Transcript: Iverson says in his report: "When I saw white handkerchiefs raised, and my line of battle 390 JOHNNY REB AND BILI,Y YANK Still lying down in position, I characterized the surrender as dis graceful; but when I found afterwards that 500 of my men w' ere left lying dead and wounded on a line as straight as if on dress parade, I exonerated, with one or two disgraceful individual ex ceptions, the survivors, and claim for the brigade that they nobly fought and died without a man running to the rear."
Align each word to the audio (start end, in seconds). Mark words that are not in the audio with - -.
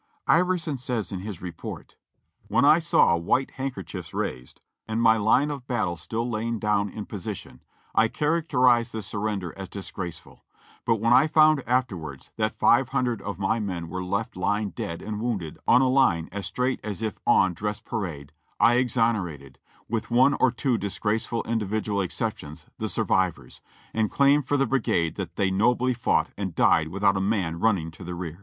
Iverson 0.25 0.77
says 0.77 1.11
in 1.11 1.19
his 1.19 1.43
report: 1.43 1.95
"When 2.47 2.65
I 2.65 2.79
saw 2.79 3.15
white 3.17 3.51
handkerchiefs 3.51 4.15
raised, 4.15 4.59
and 4.87 4.99
my 4.99 5.15
line 5.15 5.51
of 5.51 5.67
battle 5.67 5.95
390 5.95 6.57
JOHNNY 6.57 6.57
REB 6.57 6.57
AND 6.57 6.59
BILI,Y 6.59 6.73
YANK 6.73 6.87
Still 6.87 6.87
lying 6.87 6.87
down 6.87 6.97
in 6.97 7.05
position, 7.59 7.63
I 7.93 8.07
characterized 8.07 8.91
the 8.93 9.03
surrender 9.03 9.53
as 9.55 9.69
dis 9.69 9.91
graceful; 9.91 10.43
but 10.85 10.95
when 10.95 11.13
I 11.13 11.27
found 11.27 11.61
afterwards 11.67 12.31
that 12.37 12.57
500 12.57 13.21
of 13.21 13.37
my 13.37 13.59
men 13.59 13.83
w' 13.83 13.99
ere 14.03 14.09
left 14.09 14.35
lying 14.35 14.71
dead 14.71 15.03
and 15.03 15.21
wounded 15.21 15.59
on 15.67 15.83
a 15.83 15.87
line 15.87 16.29
as 16.31 16.47
straight 16.47 16.79
as 16.83 17.03
if 17.03 17.19
on 17.27 17.53
dress 17.53 17.79
parade, 17.79 18.31
I 18.59 18.77
exonerated, 18.77 19.59
with 19.87 20.09
one 20.09 20.33
or 20.39 20.49
two 20.49 20.79
disgraceful 20.79 21.43
individual 21.43 22.01
ex 22.01 22.15
ceptions, 22.17 22.65
the 22.79 22.89
survivors, 22.89 23.61
and 23.93 24.09
claim 24.09 24.41
for 24.41 24.57
the 24.57 24.65
brigade 24.65 25.13
that 25.17 25.35
they 25.35 25.51
nobly 25.51 25.93
fought 25.93 26.31
and 26.37 26.55
died 26.55 26.87
without 26.87 27.17
a 27.17 27.21
man 27.21 27.59
running 27.59 27.91
to 27.91 28.03
the 28.03 28.15
rear." 28.15 28.39